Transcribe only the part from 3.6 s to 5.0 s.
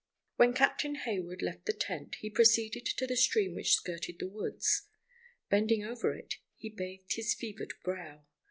skirted the woods.